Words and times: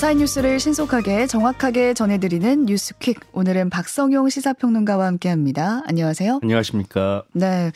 밤사이 0.00 0.16
뉴스를 0.16 0.58
신속하게 0.58 1.26
정확하게 1.26 1.92
전해드리는 1.92 2.64
뉴스퀵. 2.64 3.20
오늘은 3.34 3.68
박성용 3.68 4.30
시사평론가와 4.30 5.04
함께합니다. 5.04 5.82
안녕하세요. 5.86 6.40
안녕하십니까. 6.42 7.24
네. 7.34 7.70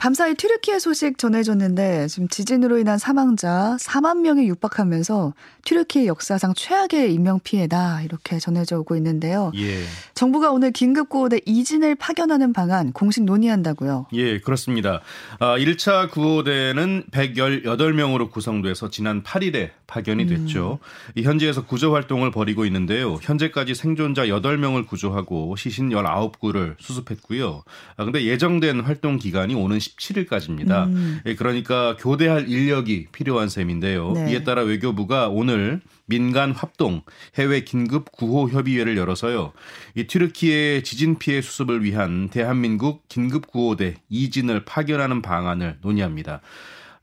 밤사이 0.00 0.34
튀르키예 0.34 0.78
소식 0.78 1.18
전해줬는데 1.18 2.08
지금 2.08 2.26
지진으로 2.26 2.78
인한 2.78 2.96
사망자 2.96 3.76
4만 3.78 4.20
명이 4.20 4.48
육박하면서 4.48 5.34
튀르키예 5.66 6.06
역사상 6.06 6.54
최악의 6.56 7.12
인명 7.12 7.38
피해다 7.38 8.00
이렇게 8.00 8.38
전해져 8.38 8.78
오고 8.78 8.96
있는데요. 8.96 9.52
예. 9.56 9.84
정부가 10.14 10.52
오늘 10.52 10.70
긴급 10.70 11.10
구호대 11.10 11.40
이진을 11.44 11.96
파견하는 11.96 12.54
방안 12.54 12.92
공식 12.94 13.24
논의한다고요. 13.24 14.06
예, 14.14 14.40
그렇습니다. 14.40 15.02
아, 15.38 15.58
1차 15.58 16.10
구호대는 16.10 17.04
118명으로 17.10 18.30
구성돼서 18.30 18.88
지난 18.88 19.22
8일에 19.22 19.68
파견이 19.86 20.26
됐죠. 20.26 20.78
음. 21.16 21.22
현지에서 21.22 21.66
구조 21.66 21.92
활동을 21.92 22.30
벌이고 22.30 22.64
있는데요. 22.64 23.18
현재까지 23.20 23.74
생존자 23.74 24.26
8명을 24.26 24.86
구조하고 24.86 25.56
시신 25.56 25.90
19구를 25.90 26.76
수습했고요. 26.78 27.64
아, 27.96 28.04
근데 28.04 28.24
예정된 28.24 28.80
활동 28.80 29.18
기간이 29.18 29.54
오는 29.54 29.78
17일까지입니다. 29.96 30.86
음. 30.86 31.20
예, 31.26 31.34
그러니까 31.34 31.96
교대할 31.98 32.48
인력이 32.48 33.08
필요한 33.12 33.48
셈인데요. 33.48 34.12
네. 34.12 34.32
이에 34.32 34.44
따라 34.44 34.62
외교부가 34.62 35.28
오늘 35.28 35.80
민간 36.06 36.52
합동 36.52 37.02
해외 37.36 37.60
긴급 37.60 38.10
구호 38.12 38.48
협의회를 38.48 38.96
열어서요. 38.96 39.52
이 39.94 40.06
튀르키예 40.06 40.82
지진 40.82 41.18
피해 41.18 41.40
수습을 41.40 41.84
위한 41.84 42.28
대한민국 42.28 43.06
긴급 43.08 43.46
구호대 43.46 43.96
이진을 44.08 44.64
파견하는 44.64 45.22
방안을 45.22 45.78
논의합니다. 45.82 46.40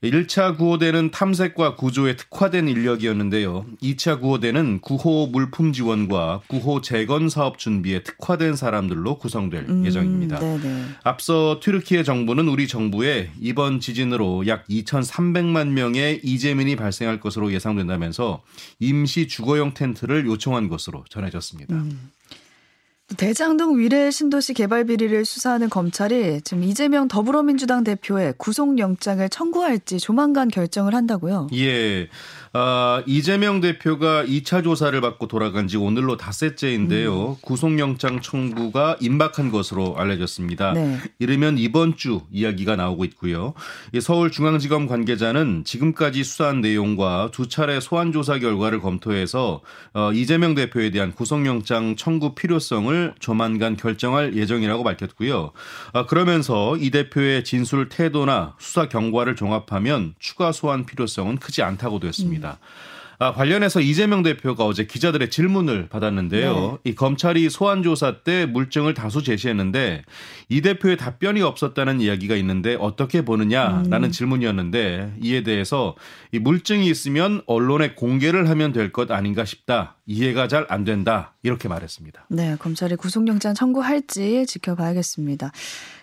1차 0.04 0.58
구호대는 0.58 1.10
탐색과 1.10 1.76
구조에 1.76 2.16
특화된 2.16 2.68
인력이었는데요. 2.68 3.66
2차 3.82 4.22
구호대는 4.22 4.82
구호 4.82 5.28
물품 5.28 5.74
지원과 5.74 6.42
구호 6.48 6.82
재건 6.82 7.30
사업 7.30 7.58
준비에 7.58 8.04
특화된 8.04 8.56
사람들로 8.56 9.18
구성될 9.18 9.66
음, 9.68 9.86
예정입니다. 9.86 10.40
네네. 10.40 10.86
앞서 11.04 11.60
튀르키예 11.64 12.04
정부는 12.04 12.48
우리 12.48 12.68
정부에 12.68 13.32
이번 13.40 13.80
지진으로 13.80 14.46
약 14.46 14.68
2,300만 14.68 15.70
명의 15.70 16.20
이재민이 16.24 16.76
발생할 16.76 17.20
것으로 17.20 17.52
예상된다면서 17.52 18.44
임시 18.80 19.28
주거용 19.28 19.74
텐트를 19.74 20.28
요청한 20.28 20.68
것으로 20.68 21.06
전해졌습니다. 21.10 21.74
음. 21.74 22.12
대장동 23.16 23.80
위례 23.80 24.12
신도시 24.12 24.54
개발 24.54 24.84
비리를 24.84 25.24
수사하는 25.24 25.70
검찰이 25.70 26.42
지금 26.42 26.64
이재명 26.64 27.08
더불어민주당 27.08 27.86
대표의 27.86 28.34
구속영장을 28.38 29.30
청구할지 29.30 29.98
조만간 29.98 30.50
결정을 30.50 30.94
한다고요. 30.94 31.48
예. 31.54 32.10
아, 32.52 33.02
이재명 33.06 33.62
대표가 33.62 34.26
2차 34.26 34.62
조사를 34.62 35.00
받고 35.00 35.28
돌아간 35.28 35.70
지 35.70 35.78
오늘로 35.78 36.18
닷새째인데요. 36.18 37.30
음. 37.30 37.36
구속영장 37.42 38.20
청구가 38.20 38.98
임박한 39.00 39.52
것으로 39.52 39.96
알려졌습니다. 39.98 40.74
네. 40.74 40.98
이르면 41.20 41.60
이번 41.60 41.96
주 41.96 42.22
이야기가 42.32 42.76
나오고 42.76 43.06
있고요. 43.06 43.54
서울중앙지검 43.98 44.88
관계자는 44.88 45.64
지금까지 45.66 46.26
수사한 46.26 46.60
내용과 46.60 47.30
두 47.32 47.48
차례 47.48 47.80
소환 47.80 48.12
조사 48.12 48.38
결과를 48.38 48.82
검토해서 48.82 49.62
어, 49.94 50.12
이재명 50.12 50.56
대표에 50.56 50.90
대한 50.90 51.14
구속영장 51.14 51.96
청구 51.96 52.36
필요성을 52.36 52.97
조만간 53.20 53.76
결정할 53.78 54.36
예정이라고 54.36 54.84
밝혔고요. 54.84 55.52
아, 55.94 56.06
그러면서 56.06 56.78
이 56.78 56.92
대표의 56.92 57.44
진술 57.44 57.90
태도나 57.90 58.56
수사 58.60 58.88
경과를 58.88 59.36
종합하면 59.36 60.14
추가 60.20 60.52
소환 60.52 60.86
필요성은 60.86 61.38
크지 61.38 61.62
않다고도 61.64 62.08
했습니다. 62.08 62.28
있습니다. 62.28 62.60
아, 63.20 63.34
관련해서 63.34 63.82
이재명 63.82 64.22
대표가 64.22 64.64
어제 64.66 64.86
기자들의 64.86 65.32
질문을 65.32 65.90
받았는데요. 65.90 66.80
네. 66.84 66.92
이 66.92 66.94
검찰이 66.96 67.50
소환 67.50 67.82
조사 67.82 68.18
때 68.24 68.46
물증을 68.46 68.94
다수 68.94 69.24
제시했는데 69.24 70.04
이 70.50 70.62
대표의 70.62 70.98
답변이 70.98 71.42
없었다는 71.42 72.00
이야기가 72.00 72.36
있는데 72.36 72.76
어떻게 72.80 73.24
보느냐라는 73.26 74.04
음. 74.04 74.12
질문이었는데 74.12 75.16
이에 75.22 75.42
대해서 75.42 75.96
이 76.32 76.38
물증이 76.40 76.88
있으면 76.88 77.42
언론에 77.48 77.96
공개를 77.96 78.50
하면 78.50 78.72
될 78.72 78.92
것 78.92 79.10
아닌가 79.12 79.46
싶다. 79.46 79.96
이해가 80.06 80.48
잘 80.48 80.68
안 80.70 80.84
된다. 80.84 81.34
이렇게 81.44 81.68
말했습니다. 81.68 82.28
네, 82.30 82.56
검찰이 82.60 82.96
구속영장 82.98 83.54
청구할지 83.54 84.46
지켜봐야겠습니다. 84.48 85.52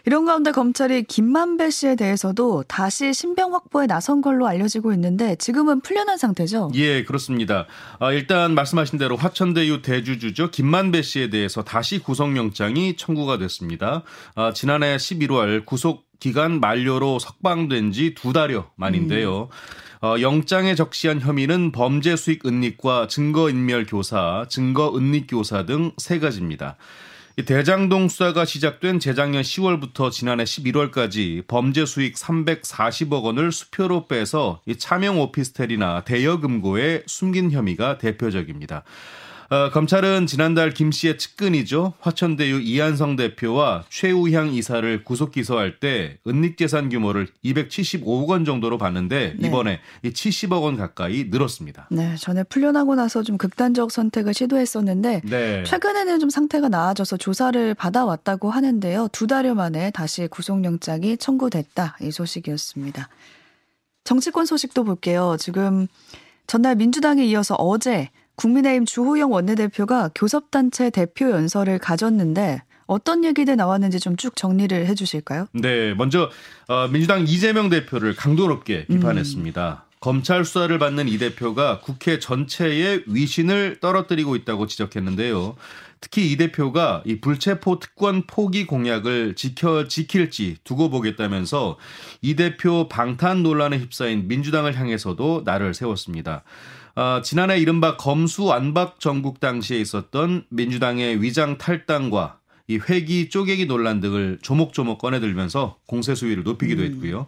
이런 0.07 0.27
가운데 0.27 0.53
검찰이 0.53 1.05
김만배 1.05 1.71
씨에 1.71 1.97
대해서도 1.97 2.65
다시 2.69 3.15
신병 3.15 3.55
확보에 3.55 3.87
나선 3.87 4.21
걸로 4.21 4.47
알려지고 4.47 4.93
있는데 4.93 5.35
지금은 5.37 5.81
풀려난 5.81 6.19
상태죠? 6.19 6.71
예, 6.75 7.05
그렇습니다. 7.05 7.67
아, 8.01 8.13
일단 8.13 8.55
말씀하신 8.55 8.99
대로 8.99 9.17
화천대유 9.17 9.81
대주주죠. 9.81 10.51
김만배 10.51 11.01
씨에 11.01 11.31
대해서 11.31 11.65
다시 11.65 12.01
구속영장이 12.01 12.97
청구가 12.97 13.39
됐습니다. 13.39 14.03
아, 14.35 14.53
지난해 14.53 14.97
11월 14.97 15.65
구속 15.65 16.05
기간 16.21 16.61
만료로 16.61 17.19
석방된 17.19 17.93
지 17.93 18.15
두 18.15 18.33
달여 18.35 18.71
만인데요. 18.77 19.49
음. 20.03 20.07
어, 20.07 20.21
영장에 20.21 20.75
적시한 20.75 21.21
혐의는 21.21 21.73
범죄 21.73 22.15
수익 22.15 22.45
은닉과 22.47 23.07
증거 23.09 23.49
인멸 23.49 23.87
교사, 23.87 24.45
증거 24.51 24.95
은닉 24.95 25.27
교사 25.31 25.65
등 25.65 25.93
세 25.97 26.19
가지입니다. 26.19 26.77
대장동 27.43 28.09
수사가 28.09 28.45
시작된 28.45 29.01
재작년 29.01 29.43
10월부터 29.43 30.13
지난해 30.13 30.45
11월까지 30.45 31.45
범죄 31.49 31.85
수익 31.85 32.15
340억 32.15 33.25
원을 33.25 33.51
수표로 33.51 34.07
빼서 34.07 34.61
차명 34.79 35.21
오피스텔이나 35.21 36.05
대여 36.05 36.39
금고에 36.39 37.03
숨긴 37.07 37.51
혐의가 37.51 37.99
대표적입니다. 37.99 38.85
어, 39.51 39.71
검찰은 39.71 40.27
지난달 40.27 40.71
김 40.71 40.91
씨의 40.91 41.19
측근이죠. 41.19 41.95
화천대유 42.01 42.61
이한성 42.61 43.17
대표와 43.17 43.85
최우향 43.89 44.55
이사를 44.55 45.05
구속 45.05 45.33
기소할 45.33 45.79
때 45.81 46.19
은닉재산 46.27 46.89
규모를 46.89 47.29
275억 47.45 48.29
원 48.29 48.45
정도로 48.45 48.79
봤는데 48.79 49.37
네. 49.39 49.49
이번에 49.49 49.81
70억 50.05 50.63
원 50.63 50.77
가까이 50.77 51.25
늘었습니다. 51.31 51.89
네, 51.91 52.17
전에 52.17 52.43
풀려나고 52.45 52.95
나서 52.95 53.23
좀 53.23 53.37
극단적 53.37 53.91
선택을 53.91 54.33
시도했었는데 54.35 55.23
네. 55.25 55.65
최근에는 55.65 56.21
좀 56.21 56.31
상태가 56.31 56.69
나아져서 56.69 57.17
조사를 57.17 57.75
받아왔다고 57.75 58.51
하는데요. 58.51 59.09
두 59.13 59.27
달여 59.27 59.55
만에 59.55 59.91
다시 59.91 60.27
구속영장이 60.27 61.19
청구됐다 61.19 61.99
이 62.01 62.11
소식이었습니다. 62.11 63.09
정치권 64.05 64.47
소식도 64.47 64.85
볼게요. 64.85 65.37
지금 65.39 65.87
전날 66.47 66.77
민주당에 66.77 67.25
이어서 67.25 67.55
어제 67.55 68.11
국민의힘 68.37 68.85
주호영 68.85 69.33
원내대표가 69.33 70.11
교섭단체 70.15 70.91
대표 70.91 71.31
연설을 71.31 71.79
가졌는데 71.79 72.63
어떤 72.87 73.25
얘기들 73.25 73.57
나왔는지 73.57 73.99
좀 74.01 74.17
쭉 74.17 74.37
정리를 74.37 74.87
해 74.87 74.95
주실까요? 74.95 75.47
네, 75.53 75.95
먼저 75.95 76.31
어, 76.69 76.89
민주당 76.89 77.23
이재명 77.27 77.69
대표를 77.71 78.15
강도 78.15 78.47
높게 78.47 78.87
비판했습니다. 78.87 79.85
음. 79.89 79.95
검찰 80.01 80.45
수사를 80.45 80.79
받는 80.79 81.09
이 81.09 81.17
대표가 81.17 81.81
국회 81.81 82.19
전체의 82.19 83.05
위신을 83.07 83.79
떨어뜨리고 83.81 84.37
있다고 84.37 84.67
지적했는데요. 84.67 85.57
특히 86.03 86.31
이 86.31 86.37
대표가 86.37 87.03
이 87.07 87.23
불체포 87.23 87.79
특권 87.79 88.25
포기 88.27 88.67
공약을 88.67 89.35
지켜 89.35 89.89
지킬지 89.89 90.59
두고 90.63 90.91
보겠다면서 90.91 91.79
이 92.21 92.37
대표 92.37 92.87
방탄 92.91 93.43
논란에 93.43 93.79
휩싸인 93.79 94.29
민주당을 94.29 94.79
향해서도 94.79 95.43
나를 95.47 95.73
세웠습니다. 95.73 96.45
어, 96.97 97.21
지난해 97.23 97.59
이른바 97.59 97.97
검수 97.97 98.53
안박 98.53 99.01
정국 99.01 99.41
당시에 99.41 99.79
있었던 99.81 100.45
민주당의 100.49 101.21
위장 101.21 101.59
탈당과 101.59 102.39
이 102.67 102.79
회기 102.79 103.29
쪼개기 103.29 103.67
논란 103.67 104.01
등을 104.01 104.39
조목조목 104.41 104.99
꺼내들면서 104.99 105.77
공세 105.87 106.15
수위를 106.15 106.45
높이기도 106.45 106.83
음. 106.83 106.87
했고요. 106.87 107.27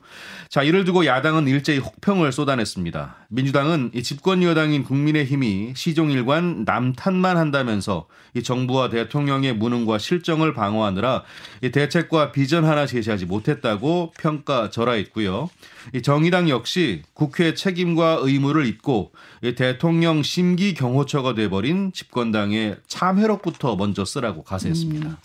자, 0.48 0.62
이를 0.62 0.86
두고 0.86 1.04
야당은 1.04 1.46
일제히 1.46 1.78
혹평을 1.78 2.32
쏟아냈습니다. 2.32 3.16
민주당은 3.28 3.90
이 3.92 4.02
집권 4.02 4.42
여당인 4.42 4.82
국민의힘이 4.82 5.74
시종일관 5.76 6.64
남탓만 6.64 7.36
한다면서 7.36 8.06
이 8.32 8.42
정부와 8.42 8.88
대통령의 8.88 9.54
무능과 9.54 9.98
실정을 9.98 10.54
방어하느라 10.54 11.22
이 11.62 11.70
대책과 11.70 12.32
비전 12.32 12.64
하나 12.64 12.86
제시하지 12.86 13.26
못했다고 13.26 14.14
평가절하했고요. 14.18 15.50
이 15.94 16.02
정의당 16.02 16.48
역시 16.48 17.02
국회 17.14 17.54
책임과 17.54 18.20
의무를 18.22 18.66
잊고 18.66 19.12
이 19.42 19.54
대통령 19.54 20.22
심기 20.22 20.74
경호처가 20.74 21.34
돼버린 21.34 21.92
집권당의 21.92 22.76
참회록부터 22.86 23.76
먼저 23.76 24.04
쓰라고 24.04 24.42
가세했습니다. 24.42 25.08
음. 25.08 25.16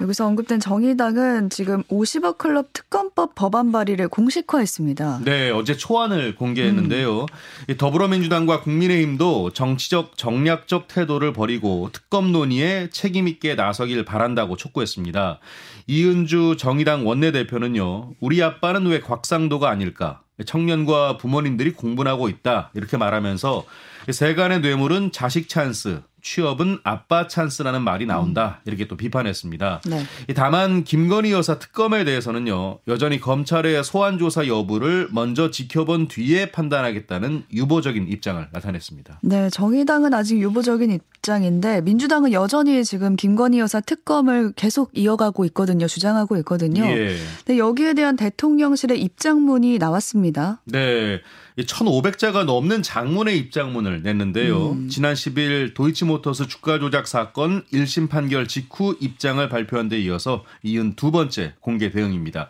여기서 0.00 0.26
언급된 0.26 0.60
정의당은 0.60 1.50
지금 1.50 1.82
50억 1.84 2.38
클럽 2.38 2.72
특검법 2.72 3.34
법안 3.34 3.72
발의를 3.72 4.08
공식화했습니다. 4.08 5.20
네, 5.24 5.50
어제 5.50 5.76
초안을 5.76 6.34
공개했는데요. 6.36 7.26
음. 7.68 7.76
더불어민주당과 7.76 8.60
국민의힘도 8.60 9.52
정치적 9.52 10.18
정략적 10.18 10.88
태도를 10.88 11.32
버리고 11.32 11.88
특검 11.92 12.32
논의에 12.32 12.90
책임 12.90 13.26
있게 13.28 13.54
나서길 13.54 14.04
바란다고 14.04 14.56
촉구했습니다. 14.56 15.40
이은주 15.86 16.56
정의당 16.58 17.06
원내대표는요. 17.06 18.14
우리 18.20 18.42
아빠는 18.42 18.86
왜 18.86 19.00
곽상도가 19.00 19.70
아닐까? 19.70 20.20
청년과 20.44 21.16
부모님들이 21.16 21.72
공분하고 21.72 22.28
있다. 22.28 22.70
이렇게 22.74 22.96
말하면서 22.96 23.64
세간의 24.10 24.60
뇌물은 24.60 25.12
자식 25.12 25.48
찬스, 25.48 26.02
취업은 26.26 26.80
아빠 26.82 27.28
찬스라는 27.28 27.82
말이 27.82 28.04
나온다. 28.04 28.60
이렇게 28.64 28.88
또 28.88 28.96
비판했습니다. 28.96 29.82
네. 29.86 30.04
다만 30.34 30.82
김건희 30.82 31.30
여사 31.30 31.60
특검에 31.60 32.04
대해서는요. 32.04 32.80
여전히 32.88 33.20
검찰의 33.20 33.84
소환 33.84 34.18
조사 34.18 34.48
여부를 34.48 35.08
먼저 35.12 35.52
지켜본 35.52 36.08
뒤에 36.08 36.50
판단하겠다는 36.50 37.44
유보적인 37.52 38.08
입장을 38.08 38.44
나타냈습니다. 38.50 39.20
네, 39.22 39.50
정의당은 39.50 40.14
아직 40.14 40.40
유보적인 40.40 40.90
입장인데 40.90 41.82
민주당은 41.82 42.32
여전히 42.32 42.84
지금 42.84 43.14
김건희 43.14 43.60
여사 43.60 43.78
특검을 43.80 44.52
계속 44.56 44.90
이어가고 44.94 45.44
있거든요. 45.46 45.86
주장하고 45.86 46.36
있거든요. 46.38 46.84
예. 46.86 47.16
네, 47.44 47.58
여기에 47.58 47.94
대한 47.94 48.16
대통령실의 48.16 49.00
입장문이 49.00 49.78
나왔습니다. 49.78 50.60
네. 50.64 51.20
1,500자가 51.58 52.44
넘는 52.44 52.82
장문의 52.82 53.38
입장문을 53.38 54.02
냈는데요. 54.02 54.72
음. 54.72 54.88
지난 54.88 55.14
10일 55.14 55.74
도이치모터스 55.74 56.48
주가 56.48 56.78
조작 56.78 57.08
사건 57.08 57.64
1심 57.72 58.10
판결 58.10 58.46
직후 58.46 58.94
입장을 59.00 59.46
발표한 59.48 59.88
데 59.88 59.98
이어서 60.00 60.44
이은 60.62 60.96
두 60.96 61.10
번째 61.10 61.54
공개 61.60 61.90
대응입니다. 61.90 62.48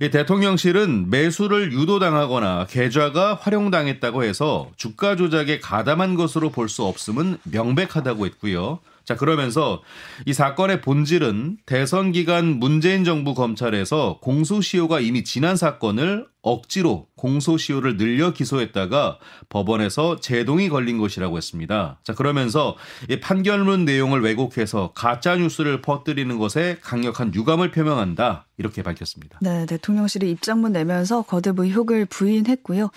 대통령실은 0.00 1.08
매수를 1.10 1.72
유도당하거나 1.72 2.66
계좌가 2.68 3.34
활용당했다고 3.34 4.24
해서 4.24 4.70
주가 4.76 5.14
조작에 5.16 5.60
가담한 5.60 6.14
것으로 6.14 6.50
볼 6.50 6.68
수 6.68 6.84
없음은 6.84 7.38
명백하다고 7.44 8.26
했고요. 8.26 8.80
자, 9.06 9.16
그러면서 9.16 9.82
이 10.26 10.34
사건의 10.34 10.82
본질은 10.82 11.56
대선 11.64 12.12
기간 12.12 12.58
문재인 12.58 13.04
정부 13.04 13.34
검찰에서 13.34 14.18
공소시효가 14.20 15.00
이미 15.00 15.24
지난 15.24 15.56
사건을 15.56 16.26
억지로 16.42 17.07
공소시효를 17.18 17.98
늘려 17.98 18.32
기소했다가 18.32 19.18
법원에서 19.50 20.20
제동이 20.20 20.70
걸린 20.70 20.96
것이라고 20.96 21.36
했습니다. 21.36 21.98
자, 22.02 22.14
그러면서 22.14 22.76
이 23.10 23.20
판결문 23.20 23.84
내용을 23.84 24.22
왜곡해서 24.22 24.92
가짜 24.94 25.36
뉴스를 25.36 25.82
퍼뜨리는 25.82 26.38
것에 26.38 26.78
강력한 26.80 27.34
유감을 27.34 27.70
표명한다. 27.70 28.46
이렇게 28.56 28.82
밝혔습니다. 28.82 29.38
네, 29.42 29.66
대통령실이 29.66 30.30
입장문 30.30 30.72
내면서 30.72 31.22
거듭 31.22 31.58
의혹을 31.58 32.06
부인했고요. 32.06 32.90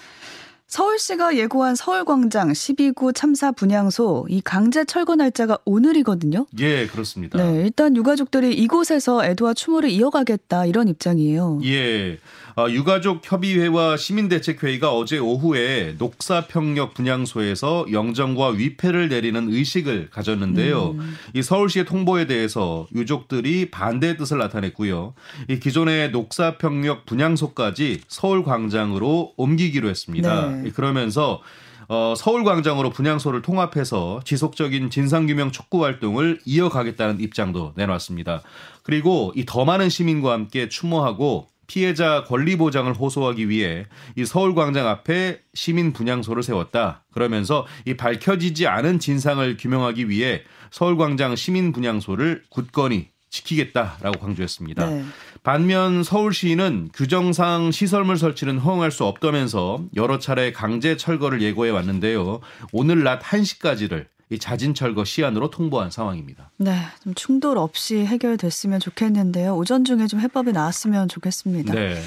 서울시가 0.71 1.35
예고한 1.35 1.75
서울광장 1.75 2.53
12구 2.53 3.13
참사 3.13 3.51
분향소 3.51 4.27
이 4.29 4.39
강제 4.39 4.85
철거 4.85 5.17
날짜가 5.17 5.57
오늘이거든요. 5.65 6.45
예, 6.59 6.87
그렇습니다. 6.87 7.37
네, 7.37 7.63
일단 7.63 7.97
유가족들이 7.97 8.53
이곳에서 8.53 9.25
애도와 9.25 9.53
추모를 9.53 9.89
이어가겠다 9.89 10.65
이런 10.65 10.87
입장이에요. 10.87 11.59
예. 11.65 12.19
어, 12.57 12.69
유가족 12.69 13.21
협의회와 13.23 13.97
시민대책회의가 13.97 14.93
어제 14.93 15.17
오후에 15.17 15.95
녹사평역 15.97 16.93
분향소에서 16.93 17.85
영정과 17.91 18.49
위패를 18.49 19.09
내리는 19.09 19.51
의식을 19.51 20.09
가졌는데요. 20.11 20.91
음. 20.91 21.15
이 21.33 21.41
서울시의 21.41 21.85
통보에 21.85 22.25
대해서 22.27 22.87
유족들이 22.93 23.71
반대의 23.71 24.17
뜻을 24.17 24.37
나타냈고요. 24.37 25.13
이 25.49 25.59
기존의 25.59 26.11
녹사평역 26.11 27.05
분향소까지 27.05 28.01
서울광장으로 28.07 29.33
옮기기로 29.37 29.89
했습니다. 29.89 30.49
네. 30.49 30.71
그러면서 30.71 31.41
어, 31.87 32.13
서울광장으로 32.15 32.91
분향소를 32.91 33.41
통합해서 33.41 34.21
지속적인 34.23 34.89
진상규명 34.91 35.51
촉구 35.51 35.83
활동을 35.83 36.39
이어가겠다는 36.45 37.19
입장도 37.19 37.73
내놨습니다. 37.75 38.43
그리고 38.83 39.33
이 39.35 39.43
더 39.45 39.65
많은 39.65 39.89
시민과 39.89 40.31
함께 40.31 40.69
추모하고 40.69 41.47
피해자 41.71 42.25
권리 42.25 42.57
보장을 42.57 42.91
호소하기 42.91 43.47
위해 43.47 43.85
이 44.17 44.25
서울광장 44.25 44.89
앞에 44.89 45.39
시민 45.53 45.93
분향소를 45.93 46.43
세웠다. 46.43 47.05
그러면서 47.13 47.65
이 47.85 47.95
밝혀지지 47.95 48.67
않은 48.67 48.99
진상을 48.99 49.55
규명하기 49.55 50.09
위해 50.09 50.43
서울광장 50.71 51.37
시민 51.37 51.71
분향소를 51.71 52.43
굳건히 52.49 53.07
지키겠다라고 53.29 54.19
강조했습니다. 54.19 54.85
네. 54.85 55.05
반면 55.43 56.03
서울시는 56.03 56.89
규정상 56.93 57.71
시설물 57.71 58.17
설치는 58.17 58.57
허용할 58.57 58.91
수 58.91 59.05
없다면서 59.05 59.85
여러 59.95 60.19
차례 60.19 60.51
강제 60.51 60.97
철거를 60.97 61.41
예고해 61.41 61.71
왔는데요. 61.71 62.41
오늘 62.73 63.03
낮 63.03 63.21
1시까지를 63.21 64.07
이 64.31 64.39
자진 64.39 64.73
철거 64.73 65.03
시안으로 65.03 65.49
통보한 65.49 65.91
상황입니다. 65.91 66.51
네, 66.55 66.73
좀 67.03 67.13
충돌 67.13 67.57
없이 67.57 67.97
해결됐으면 67.97 68.79
좋겠는데요. 68.79 69.57
오전 69.57 69.83
중에 69.83 70.07
좀 70.07 70.21
해법이 70.21 70.53
나왔으면 70.53 71.09
좋겠습니다. 71.09 71.73
네. 71.73 72.01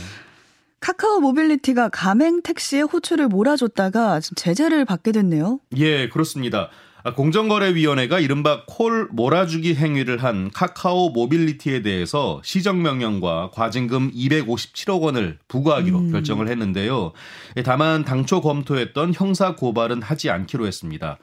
카카오 0.80 1.20
모빌리티가 1.20 1.90
가맹 1.90 2.42
택시에 2.42 2.80
호출을 2.80 3.28
몰아줬다가 3.28 4.20
제재를 4.36 4.86
받게 4.86 5.12
됐네요. 5.12 5.60
예, 5.76 6.08
그렇습니다. 6.08 6.70
아, 7.02 7.12
공정거래위원회가 7.12 8.18
이른바 8.18 8.64
콜 8.66 9.08
몰아주기 9.12 9.74
행위를 9.74 10.22
한 10.22 10.50
카카오 10.50 11.10
모빌리티에 11.10 11.82
대해서 11.82 12.40
시정명령과 12.42 13.50
과징금 13.52 14.12
257억 14.12 15.02
원을 15.02 15.38
부과하기로 15.48 15.98
음. 15.98 16.12
결정을 16.12 16.48
했는데요. 16.48 17.12
예, 17.58 17.62
다만 17.62 18.06
당초 18.06 18.40
검토했던 18.40 19.12
형사 19.14 19.54
고발은 19.54 20.00
하지 20.00 20.30
않기로 20.30 20.66
했습니다. 20.66 21.18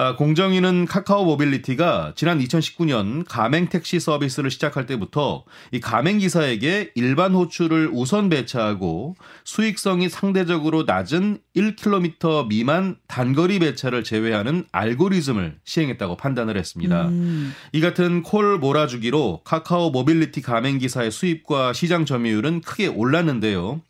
아, 0.00 0.14
공정위는 0.14 0.84
카카오 0.84 1.24
모빌리티가 1.24 2.12
지난 2.14 2.38
2019년 2.38 3.24
가맹 3.26 3.68
택시 3.68 3.98
서비스를 3.98 4.48
시작할 4.48 4.86
때부터 4.86 5.42
이 5.72 5.80
가맹 5.80 6.18
기사에게 6.18 6.92
일반 6.94 7.34
호출을 7.34 7.90
우선 7.92 8.28
배차하고 8.28 9.16
수익성이 9.42 10.08
상대적으로 10.08 10.84
낮은 10.84 11.38
1km 11.56 12.46
미만 12.46 12.94
단거리 13.08 13.58
배차를 13.58 14.04
제외하는 14.04 14.66
알고리즘을 14.70 15.56
시행했다고 15.64 16.16
판단을 16.16 16.56
했습니다. 16.56 17.08
음. 17.08 17.52
이 17.72 17.80
같은 17.80 18.22
콜 18.22 18.56
몰아주기로 18.58 19.40
카카오 19.42 19.90
모빌리티 19.90 20.42
가맹 20.42 20.78
기사의 20.78 21.10
수입과 21.10 21.72
시장 21.72 22.04
점유율은 22.04 22.60
크게 22.60 22.86
올랐는데요. 22.86 23.80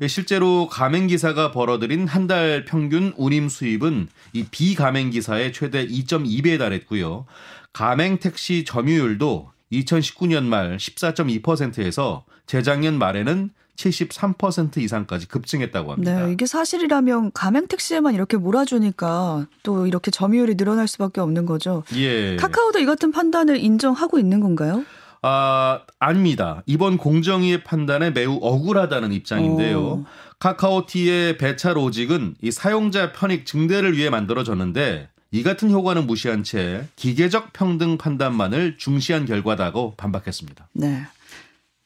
예, 0.00 0.08
실제로 0.08 0.68
가맹 0.68 1.06
기사가 1.06 1.52
벌어들인 1.52 2.06
한 2.06 2.26
달 2.26 2.64
평균 2.64 3.12
운임 3.16 3.48
수입은 3.48 4.08
이 4.32 4.44
비가맹 4.50 5.10
기사의 5.10 5.52
최대 5.52 5.86
2.2배에 5.86 6.58
달했고요. 6.58 7.26
가맹 7.72 8.18
택시 8.18 8.64
점유율도 8.64 9.50
2019년 9.72 10.44
말 10.44 10.76
14.2%에서 10.76 12.24
재작년 12.46 12.98
말에는 12.98 13.50
73% 13.76 14.76
이상까지 14.78 15.26
급증했다고 15.28 15.92
합니다. 15.92 16.26
네, 16.26 16.32
이게 16.32 16.46
사실이라면 16.46 17.32
가맹 17.32 17.66
택시에만 17.66 18.14
이렇게 18.14 18.36
몰아주니까 18.36 19.46
또 19.62 19.86
이렇게 19.86 20.10
점유율이 20.10 20.56
늘어날 20.56 20.86
수밖에 20.86 21.20
없는 21.20 21.46
거죠. 21.46 21.82
예. 21.96 22.36
카카오도 22.36 22.78
이 22.78 22.84
같은 22.86 23.10
판단을 23.12 23.56
인정하고 23.58 24.18
있는 24.18 24.40
건가요? 24.40 24.84
아, 25.22 25.80
아닙니다. 26.00 26.62
이번 26.66 26.96
공정위의 26.98 27.62
판단에 27.62 28.10
매우 28.10 28.38
억울하다는 28.42 29.12
입장인데요. 29.12 29.80
오. 29.80 30.04
카카오티의 30.40 31.38
배차 31.38 31.72
로직은 31.72 32.34
이 32.42 32.50
사용자 32.50 33.12
편익 33.12 33.46
증대를 33.46 33.96
위해 33.96 34.10
만들어졌는데 34.10 35.08
이 35.30 35.42
같은 35.44 35.70
효과는 35.70 36.08
무시한 36.08 36.42
채 36.42 36.86
기계적 36.96 37.52
평등 37.52 37.96
판단만을 37.96 38.76
중시한 38.76 39.24
결과다고 39.24 39.94
반박했습니다. 39.96 40.68
네. 40.74 41.06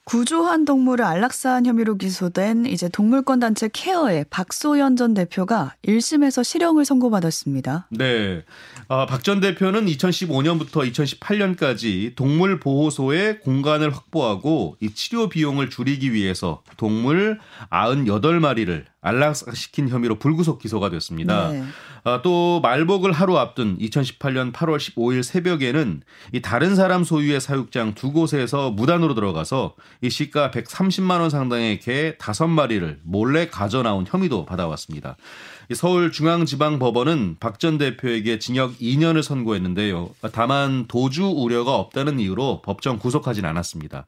구조한 0.06 0.64
동물을 0.64 1.04
안락사한 1.04 1.66
혐의로 1.66 1.96
기소된 1.96 2.66
이제 2.66 2.88
동물권 2.88 3.40
단체 3.40 3.68
케어의 3.72 4.26
박소연 4.30 4.94
전 4.94 5.14
대표가 5.14 5.74
1심에서 5.84 6.44
실형을 6.44 6.84
선고받았습니다. 6.84 7.88
네. 7.90 8.44
아, 8.86 9.06
박 9.06 9.24
전 9.24 9.40
대표는 9.40 9.86
2015년부터 9.86 10.88
2018년까지 10.92 12.14
동물 12.14 12.60
보호소에 12.60 13.38
공간을 13.38 13.92
확보하고 13.92 14.76
이 14.78 14.94
치료 14.94 15.28
비용을 15.28 15.70
줄이기 15.70 16.12
위해서 16.12 16.62
동물 16.76 17.40
98마리를 17.72 18.84
안락사시킨 19.00 19.88
혐의로 19.88 20.20
불구속 20.20 20.60
기소가 20.60 20.88
됐습니다. 20.90 21.50
네. 21.50 21.64
아, 22.06 22.22
또 22.22 22.60
말복을 22.60 23.10
하루 23.10 23.36
앞둔 23.36 23.76
2018년 23.78 24.52
8월 24.52 24.76
15일 24.76 25.24
새벽에는 25.24 26.02
이 26.34 26.40
다른 26.40 26.76
사람 26.76 27.02
소유의 27.02 27.40
사육장 27.40 27.94
두 27.94 28.12
곳에서 28.12 28.70
무단으로 28.70 29.16
들어가서 29.16 29.74
이 30.02 30.08
시가 30.08 30.52
130만 30.52 31.18
원 31.18 31.30
상당의 31.30 31.80
개 31.80 32.16
5마리를 32.16 32.98
몰래 33.02 33.48
가져 33.48 33.82
나온 33.82 34.04
혐의도 34.06 34.46
받아왔습니다. 34.46 35.16
서울중앙지방법원은 35.72 37.36
박 37.40 37.56
전 37.58 37.78
대표에게 37.78 38.38
징역 38.38 38.76
2년을 38.78 39.22
선고했는데요. 39.22 40.10
다만 40.32 40.84
도주 40.88 41.24
우려가 41.24 41.76
없다는 41.76 42.20
이유로 42.20 42.60
법정 42.62 42.98
구속하진 42.98 43.46
않았습니다. 43.46 44.04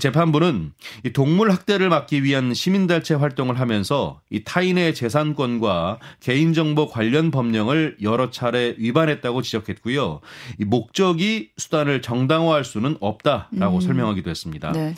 재판부는 0.00 0.72
동물 1.14 1.52
학대를 1.52 1.88
막기 1.88 2.24
위한 2.24 2.52
시민단체 2.52 3.14
활동을 3.14 3.60
하면서 3.60 4.20
이 4.28 4.42
타인의 4.42 4.94
재산권과 4.94 5.98
개인정보 6.18 6.88
관련 6.88 7.30
법령을 7.30 7.98
여러 8.02 8.30
차례 8.30 8.74
위반했다고 8.78 9.42
지적했고요. 9.42 10.20
이 10.58 10.64
목적이 10.64 11.50
수단을 11.56 12.02
정당화할 12.02 12.64
수는 12.64 12.96
없다라고 13.00 13.76
음. 13.76 13.80
설명하기도 13.80 14.28
했습니다. 14.28 14.72
네. 14.72 14.94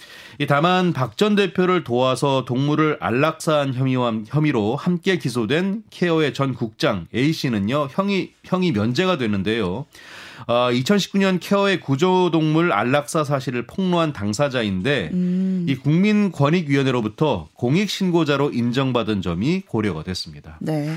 다만 0.49 0.93
박 0.95 1.13
전 1.17 1.35
대표를 1.37 1.85
도와서 1.85 2.45
동물을 2.47 2.97
안락사한 3.01 3.75
혐의와 3.75 4.15
혐의로 4.27 4.77
함께 4.77 5.19
기소된 5.19 5.83
케어의 5.93 6.35
전 6.35 6.55
국장 6.55 7.07
A 7.15 7.33
씨는요 7.33 7.89
형이 7.91 8.33
형이 8.45 8.73
면제가 8.73 9.19
됐는데요. 9.19 9.87
어, 10.47 10.71
2019년 10.73 11.39
케어의 11.41 11.81
구조동물 11.81 12.73
안락사 12.73 13.25
사실을 13.25 13.67
폭로한 13.67 14.13
당사자인데 14.13 15.11
음. 15.13 15.67
이 15.69 15.77
국민권익위원회로부터 15.77 17.49
공익신고자로 17.55 18.53
인정받은 18.53 19.23
점이 19.23 19.63
고려가 19.67 20.03
됐습니다. 20.03 20.59
네. 20.61 20.97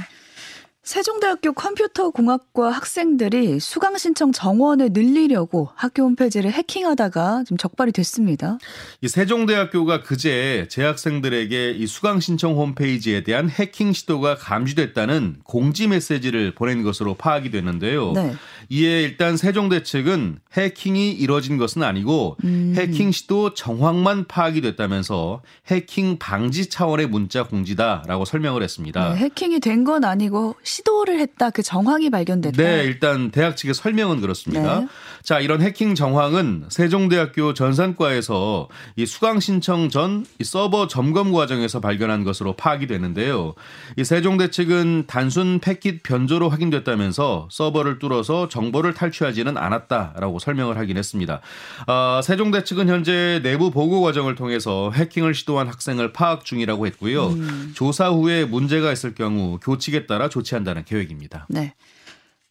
세종대학교 0.85 1.51
컴퓨터공학과 1.53 2.69
학생들이 2.69 3.59
수강 3.59 3.97
신청 3.97 4.31
정원을 4.31 4.89
늘리려고 4.93 5.69
학교 5.75 6.03
홈페이지를 6.03 6.51
해킹하다가 6.51 7.43
좀 7.47 7.57
적발이 7.57 7.91
됐습니다. 7.91 8.59
이 9.01 9.07
세종대학교가 9.07 10.03
그제 10.03 10.67
재학생들에게 10.69 11.71
이 11.71 11.87
수강 11.87 12.19
신청 12.19 12.55
홈페이지에 12.55 13.23
대한 13.23 13.49
해킹 13.49 13.93
시도가 13.93 14.35
감지됐다는 14.35 15.37
공지 15.43 15.87
메시지를 15.87 16.53
보낸 16.53 16.83
것으로 16.83 17.15
파악이 17.15 17.49
됐는데요. 17.49 18.11
네. 18.13 18.35
이에 18.69 19.01
일단 19.01 19.37
세종대 19.37 19.81
측은 19.81 20.37
해킹이 20.53 21.11
이뤄진 21.13 21.57
것은 21.57 21.81
아니고 21.81 22.37
음. 22.43 22.73
해킹 22.77 23.11
시도 23.11 23.55
정황만 23.55 24.25
파악이 24.27 24.61
됐다면서 24.61 25.41
해킹 25.67 26.17
방지 26.19 26.69
차원의 26.69 27.07
문자 27.07 27.43
공지다라고 27.43 28.25
설명을 28.25 28.61
했습니다. 28.61 29.13
네, 29.13 29.19
해킹이 29.21 29.59
된 29.59 29.85
건 29.85 30.03
아니고 30.03 30.55
시도를 30.75 31.19
했다 31.19 31.51
그 31.51 31.63
정황이 31.63 32.09
발견됐다. 32.09 32.61
네, 32.61 32.83
일단 32.83 33.31
대학 33.31 33.55
측의 33.55 33.73
설명은 33.73 34.19
그렇습니다. 34.19 34.81
네. 34.81 34.87
자, 35.23 35.39
이런 35.39 35.61
해킹 35.61 35.95
정황은 35.95 36.65
세종대학교 36.69 37.53
전산과에서 37.53 38.67
이 38.97 39.05
수강 39.05 39.39
신청 39.39 39.89
전 39.89 40.25
서버 40.43 40.87
점검 40.87 41.31
과정에서 41.31 41.79
발견한 41.79 42.23
것으로 42.23 42.53
파악이 42.53 42.87
되는데요. 42.87 43.53
이 43.95 44.03
세종대 44.03 44.49
측은 44.49 45.05
단순 45.07 45.59
패킷 45.59 46.03
변조로 46.03 46.49
확인됐다면서 46.49 47.47
서버를 47.51 47.99
뚫어서 47.99 48.49
정보를 48.49 48.93
탈취하지는 48.93 49.57
않았다라고 49.57 50.39
설명을 50.39 50.77
하긴 50.77 50.97
했습니다. 50.97 51.39
어, 51.87 52.19
세종대 52.21 52.65
측은 52.65 52.89
현재 52.89 53.39
내부 53.43 53.71
보고 53.71 54.01
과정을 54.01 54.35
통해서 54.35 54.91
해킹을 54.91 55.33
시도한 55.35 55.67
학생을 55.67 56.11
파악 56.11 56.43
중이라고 56.43 56.85
했고요. 56.87 57.27
음. 57.29 57.71
조사 57.75 58.09
후에 58.09 58.43
문제가 58.43 58.91
있을 58.91 59.15
경우 59.15 59.57
교칙에 59.59 60.05
따라 60.05 60.27
조치한다. 60.27 60.64
한다는 60.65 60.83
계획입니다. 60.83 61.45
네. 61.49 61.75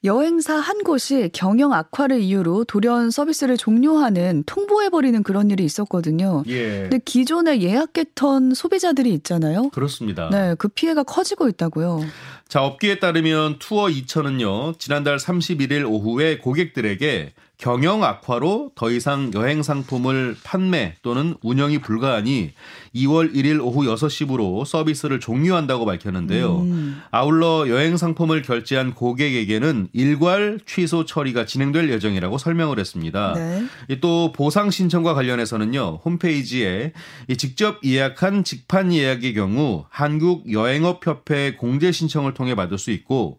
여행사 0.04 0.54
한 0.56 0.84
곳이 0.84 1.30
경영 1.32 1.72
악화를 1.72 2.20
이유로 2.20 2.64
돌연 2.64 3.10
서비스를 3.10 3.56
종료하는 3.56 4.44
통보해버리는 4.44 5.22
그런 5.22 5.50
일이 5.50 5.64
있었거든요. 5.64 6.44
예. 6.46 6.82
근데 6.82 7.00
기존에 7.02 7.62
예약했던 7.62 8.52
소비자들이 8.52 9.14
있잖아요. 9.14 9.70
그렇습니다. 9.70 10.28
네, 10.30 10.54
그 10.58 10.68
피해가 10.68 11.04
커지고 11.04 11.48
있다고요. 11.48 12.02
자, 12.48 12.62
업계에 12.62 12.98
따르면 12.98 13.58
투어 13.58 13.86
2천은요, 13.86 14.78
지난달 14.78 15.16
31일 15.16 15.90
오후에 15.90 16.36
고객들에게 16.36 17.32
경영 17.56 18.02
악화로 18.02 18.72
더 18.74 18.90
이상 18.90 19.30
여행 19.34 19.62
상품을 19.62 20.36
판매 20.42 20.96
또는 21.02 21.36
운영이 21.40 21.78
불가하니 21.78 22.52
2월 22.96 23.32
1일 23.34 23.60
오후 23.62 23.84
6시부로 23.84 24.64
서비스를 24.64 25.20
종료한다고 25.20 25.86
밝혔는데요. 25.86 26.60
음. 26.62 27.00
아울러 27.10 27.68
여행 27.68 27.96
상품을 27.96 28.42
결제한 28.42 28.92
고객에게는 28.92 29.88
일괄 29.92 30.58
취소 30.66 31.04
처리가 31.04 31.46
진행될 31.46 31.90
예정이라고 31.90 32.38
설명을 32.38 32.78
했습니다. 32.78 33.34
네. 33.34 34.00
또 34.00 34.32
보상 34.32 34.70
신청과 34.70 35.14
관련해서는요. 35.14 36.00
홈페이지에 36.04 36.92
직접 37.38 37.78
예약한 37.84 38.42
직판 38.42 38.92
예약의 38.92 39.34
경우 39.34 39.84
한국 39.90 40.52
여행업 40.52 41.06
협회 41.06 41.54
공제 41.54 41.92
신청을 41.92 42.34
통해 42.34 42.54
받을 42.54 42.78
수 42.78 42.90
있고 42.90 43.38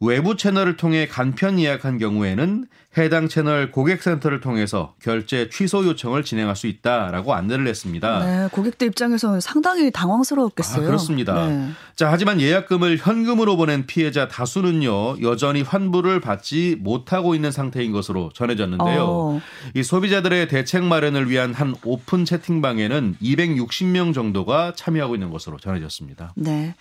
외부 0.00 0.36
채널을 0.36 0.76
통해 0.76 1.06
간편 1.06 1.58
예약한 1.58 1.98
경우에는 1.98 2.66
해당 2.98 3.28
채널 3.28 3.70
고객센터를 3.70 4.40
통해서 4.40 4.94
결제 5.02 5.50
취소 5.50 5.84
요청을 5.84 6.24
진행할 6.24 6.56
수 6.56 6.66
있다라고 6.66 7.34
안내를 7.34 7.66
했습니다. 7.66 8.24
네, 8.24 8.48
고객들 8.50 8.86
입장에서는 8.88 9.40
상당히 9.40 9.90
당황스러웠겠어요. 9.90 10.82
아, 10.82 10.86
그렇습니다. 10.86 11.48
네. 11.48 11.70
자, 11.94 12.10
하지만 12.10 12.40
예약금을 12.40 12.98
현금으로 12.98 13.56
보낸 13.56 13.86
피해자 13.86 14.28
다수는요, 14.28 15.20
여전히 15.22 15.62
환불을 15.62 16.20
받지 16.20 16.76
못하고 16.80 17.34
있는 17.34 17.50
상태인 17.50 17.92
것으로 17.92 18.30
전해졌는데요. 18.34 19.02
어. 19.02 19.40
이 19.74 19.82
소비자들의 19.82 20.48
대책 20.48 20.84
마련을 20.84 21.30
위한 21.30 21.52
한 21.52 21.74
오픈 21.84 22.24
채팅방에는 22.24 23.16
260명 23.22 24.14
정도가 24.14 24.72
참여하고 24.74 25.14
있는 25.14 25.30
것으로 25.30 25.58
전해졌습니다. 25.58 26.32
네. 26.36 26.74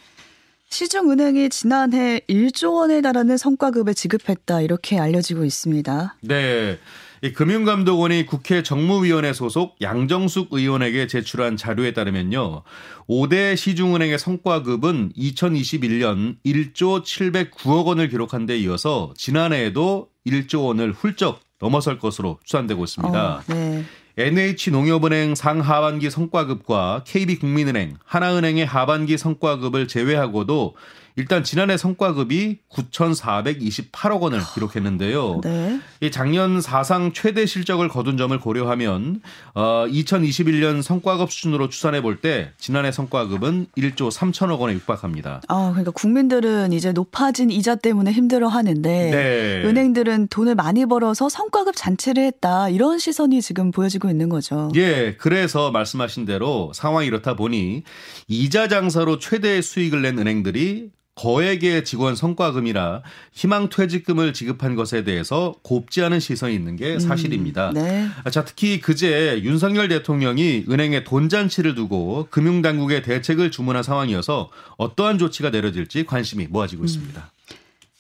시중은행이 0.69 1.49
지난해 1.49 2.19
1조 2.27 2.75
원에 2.75 3.01
달하는 3.01 3.37
성과급을 3.37 3.93
지급했다 3.93 4.61
이렇게 4.61 4.99
알려지고 4.99 5.45
있습니다. 5.45 6.17
네. 6.21 6.79
이 7.21 7.33
금융감독원이 7.33 8.25
국회 8.25 8.61
정무위원회 8.61 9.33
소속 9.33 9.77
양정숙 9.81 10.49
의원에게 10.51 11.07
제출한 11.07 11.55
자료에 11.57 11.93
따르면요. 11.93 12.63
5대 13.07 13.55
시중은행의 13.55 14.19
성과급은 14.19 15.13
2021년 15.17 16.35
1조 16.45 17.03
709억 17.03 17.85
원을 17.85 18.09
기록한 18.09 18.45
데 18.45 18.57
이어서 18.59 19.13
지난해에도 19.17 20.09
1조 20.27 20.65
원을 20.65 20.91
훌쩍 20.91 21.39
넘어설 21.59 21.97
것으로 21.99 22.37
추산되고 22.43 22.83
있습니다. 22.83 23.35
어, 23.35 23.41
네. 23.47 23.85
NH농협은행 24.17 25.35
상하반기 25.35 26.09
성과급과 26.09 27.03
KB국민은행, 27.05 27.97
하나은행의 28.05 28.65
하반기 28.65 29.17
성과급을 29.17 29.89
제외하고도 29.89 30.75
일단 31.17 31.43
지난해 31.43 31.77
성과급이 31.77 32.59
9,428억 32.69 34.19
원을 34.21 34.41
기록했는데요. 34.53 35.41
네. 35.43 35.79
이 36.01 36.11
작년 36.11 36.59
사상 36.59 37.13
최대 37.13 37.45
실적을 37.45 37.87
거둔 37.87 38.17
점을 38.17 38.37
고려하면 38.37 39.21
어 39.53 39.85
2021년 39.87 40.81
성과급 40.81 41.31
수준으로 41.31 41.69
추산해 41.69 42.01
볼 42.01 42.15
때 42.21 42.51
지난해 42.57 42.91
성과급은 42.93 43.67
1조 43.77 44.09
3천억 44.09 44.59
원에 44.59 44.73
육박합니다. 44.73 45.41
아, 45.47 45.69
그러니까 45.71 45.91
국민들은 45.91 46.71
이제 46.71 46.91
높아진 46.93 47.49
이자 47.49 47.75
때문에 47.75 48.11
힘들어 48.11 48.47
하는데 48.47 49.11
네. 49.11 49.63
은행들은 49.67 50.27
돈을 50.29 50.55
많이 50.55 50.85
벌어서 50.85 51.27
성과급 51.29 51.75
잔치를 51.75 52.23
했다. 52.23 52.69
이런 52.69 52.99
시선이 52.99 53.41
지금 53.41 53.71
보여지고 53.71 54.09
있는 54.09 54.29
거죠. 54.29 54.71
예. 54.75 55.15
그래서 55.17 55.71
말씀하신 55.71 56.25
대로 56.25 56.71
상황이 56.73 57.07
이렇다 57.07 57.35
보니 57.35 57.83
이자 58.27 58.67
장사로 58.67 59.19
최대 59.19 59.61
수익을 59.61 60.01
낸 60.01 60.17
은행들이 60.17 60.91
거액의 61.15 61.85
직원 61.85 62.15
성과금이라 62.15 63.01
희망 63.31 63.69
퇴직금을 63.69 64.33
지급한 64.33 64.75
것에 64.75 65.03
대해서 65.05 65.55
곱지 65.63 66.03
않은 66.03 66.19
시선이 66.19 66.53
있는 66.53 66.75
게 66.75 66.95
음, 66.95 66.99
사실입니다. 66.99 67.69
음, 67.69 67.73
네. 67.73 68.07
자, 68.31 68.43
특히 68.43 68.81
그제 68.81 69.41
윤석열 69.43 69.87
대통령이 69.87 70.65
은행에 70.69 71.05
돈 71.05 71.29
잔치를 71.29 71.73
두고 71.73 72.27
금융당국의 72.29 73.01
대책을 73.03 73.49
주문한 73.49 73.81
상황이어서 73.81 74.49
어떠한 74.77 75.17
조치가 75.17 75.51
내려질지 75.51 76.05
관심이 76.05 76.47
모아지고 76.47 76.83
음. 76.83 76.85
있습니다. 76.85 77.31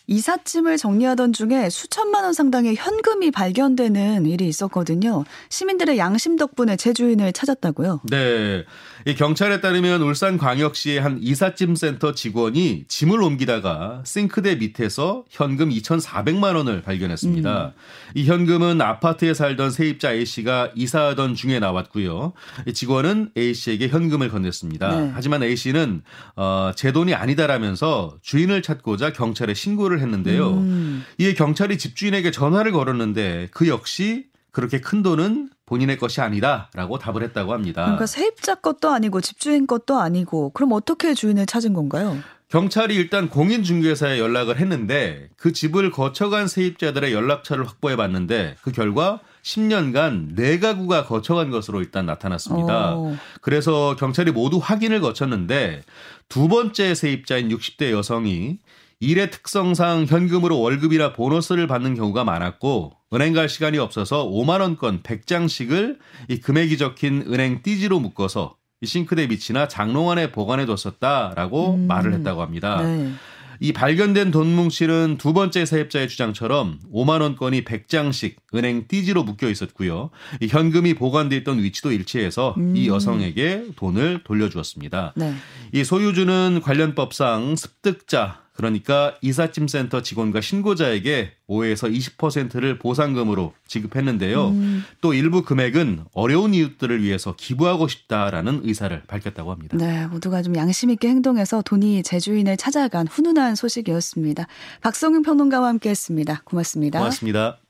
이삿짐을 0.07 0.77
정리하던 0.77 1.33
중에 1.33 1.69
수천만 1.69 2.23
원 2.23 2.33
상당의 2.33 2.75
현금이 2.75 3.31
발견되는 3.31 4.25
일이 4.25 4.47
있었거든요. 4.47 5.23
시민들의 5.49 5.97
양심 5.97 6.35
덕분에 6.35 6.75
제 6.75 6.93
주인을 6.93 7.33
찾았다고요? 7.33 8.01
네. 8.09 8.63
이 9.05 9.15
경찰에 9.15 9.61
따르면 9.61 10.01
울산광역시의 10.01 10.99
한 10.99 11.19
이삿짐 11.21 11.75
센터 11.75 12.13
직원이 12.13 12.85
짐을 12.87 13.21
옮기다가 13.21 14.03
싱크대 14.05 14.55
밑에서 14.55 15.25
현금 15.29 15.69
2,400만 15.69 16.55
원을 16.55 16.81
발견했습니다. 16.81 17.65
음. 17.65 17.71
이 18.15 18.25
현금은 18.25 18.81
아파트에 18.81 19.33
살던 19.33 19.71
세입자 19.71 20.13
A 20.13 20.25
씨가 20.25 20.71
이사하던 20.75 21.35
중에 21.35 21.59
나왔고요. 21.59 22.33
이 22.67 22.73
직원은 22.73 23.31
A 23.37 23.53
씨에게 23.53 23.89
현금을 23.89 24.31
건넸습니다. 24.31 24.89
네. 24.89 25.11
하지만 25.13 25.43
A 25.43 25.55
씨는 25.55 26.03
어, 26.35 26.71
제 26.75 26.91
돈이 26.91 27.13
아니다라면서 27.13 28.17
주인을 28.21 28.61
찾고자 28.61 29.13
경찰에 29.13 29.53
신고를 29.53 29.94
신고를 29.95 30.01
했는데요. 30.01 30.49
음. 30.49 31.05
이에 31.17 31.33
경찰이 31.33 31.77
집주인에게 31.77 32.31
전화를 32.31 32.71
걸었는데 32.71 33.49
그 33.51 33.67
역시 33.67 34.27
그렇게 34.51 34.79
큰 34.79 35.01
돈은 35.01 35.49
본인의 35.65 35.97
것이 35.97 36.21
아니다라고 36.21 36.99
답을 36.99 37.23
했다고 37.23 37.53
합니다. 37.53 37.83
그러니까 37.83 38.05
세입자 38.05 38.55
것도 38.55 38.89
아니고 38.89 39.21
집주인 39.21 39.65
것도 39.65 39.99
아니고 39.99 40.51
그럼 40.51 40.73
어떻게 40.73 41.13
주인을 41.13 41.45
찾은 41.45 41.73
건가요? 41.73 42.17
경찰이 42.49 42.93
일단 42.95 43.27
공인중개사에 43.29 44.19
연락을 44.19 44.59
했는데 44.59 45.29
그 45.35 45.51
집을 45.51 45.89
거쳐간 45.91 46.47
세입자들의 46.47 47.11
연락처를 47.11 47.67
확보해 47.67 47.95
봤는데 47.95 48.55
그 48.61 48.71
결과 48.71 49.19
10년간 49.41 50.35
4가구가 50.37 51.05
거쳐간 51.05 51.49
것으로 51.49 51.79
일단 51.81 52.05
나타났습니다. 52.05 52.95
오. 52.95 53.15
그래서 53.41 53.95
경찰이 53.97 54.31
모두 54.31 54.59
확인을 54.61 55.01
거쳤는데 55.01 55.83
두 56.29 56.47
번째 56.47 56.95
세입자인 56.95 57.49
60대 57.49 57.91
여성이 57.91 58.59
일의 59.05 59.29
특성상 59.29 60.07
현금으로 60.09 60.59
월급이나 60.59 61.13
보너스를 61.13 61.67
받는 61.67 61.93
경우가 61.93 62.23
많았고 62.23 62.93
은행 63.13 63.33
갈 63.33 63.47
시간이 63.47 63.77
없어서 63.77 64.27
5만 64.27 64.61
원권 64.61 65.03
100장씩을 65.03 65.97
이 66.27 66.39
금액이 66.39 66.79
적힌 66.79 67.23
은행 67.31 67.61
띠지로 67.61 67.99
묶어서 67.99 68.55
이 68.81 68.87
싱크대 68.87 69.27
밑이나 69.27 69.67
장롱 69.67 70.09
안에 70.09 70.31
보관해 70.31 70.65
뒀었다라고 70.65 71.75
음. 71.75 71.87
말을 71.87 72.13
했다고 72.13 72.41
합니다. 72.41 72.81
네. 72.81 73.11
이 73.59 73.73
발견된 73.73 74.31
돈 74.31 74.53
뭉실은 74.53 75.17
두 75.19 75.33
번째 75.33 75.65
세입자의 75.65 76.09
주장처럼 76.09 76.79
5만 76.91 77.21
원권이 77.21 77.63
100장씩 77.63 78.37
은행 78.55 78.87
띠지로 78.87 79.23
묶여 79.23 79.47
있었고요. 79.49 80.09
이 80.41 80.47
현금이 80.47 80.95
보관돼 80.95 81.37
있던 81.37 81.59
위치도 81.59 81.91
일치해서 81.91 82.55
음. 82.57 82.75
이 82.75 82.87
여성에게 82.87 83.67
돈을 83.75 84.21
돌려주었습니다. 84.23 85.13
네. 85.15 85.35
이 85.73 85.83
소유주는 85.83 86.61
관련법상 86.63 87.55
습득자 87.55 88.44
그러니까 88.55 89.15
이삿짐센터 89.21 90.01
직원과 90.01 90.41
신고자에게 90.41 91.31
5에서 91.49 91.93
20%를 91.93 92.79
보상금으로 92.79 93.53
지급했는데요. 93.67 94.47
음. 94.47 94.83
또 95.01 95.13
일부 95.13 95.43
금액은 95.43 96.05
어려운 96.13 96.53
이웃들을 96.53 97.03
위해서 97.03 97.35
기부하고 97.35 97.87
싶다라는 97.87 98.61
의사를 98.63 99.03
밝혔다고 99.07 99.51
합니다. 99.51 99.77
네, 99.77 100.07
모두가 100.07 100.41
좀 100.41 100.55
양심 100.55 100.89
있게 100.89 101.09
행동해서 101.09 101.61
돈이 101.61 102.03
재주인을 102.03 102.55
찾아간 102.55 103.07
훈훈한 103.07 103.55
소식이었습니다. 103.55 104.47
박성윤 104.81 105.23
평론가와 105.23 105.67
함께했습니다. 105.67 106.43
고맙습니다. 106.45 106.99
고맙습니다. 106.99 107.64